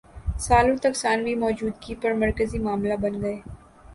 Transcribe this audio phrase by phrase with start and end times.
[0.39, 3.37] سالوں تک ثانوی موجودگی پر مرکزی معاملہ بن گئے